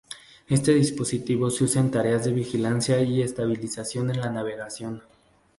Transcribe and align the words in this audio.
Este 0.47 0.73
dispositivo 0.73 1.51
se 1.51 1.63
usa 1.65 1.79
en 1.79 1.91
tareas 1.91 2.25
de 2.25 2.33
vigilancia 2.33 2.99
y 3.03 3.21
estabilización 3.21 4.09
en 4.09 4.19
la 4.21 4.31
navegación. 4.31 5.03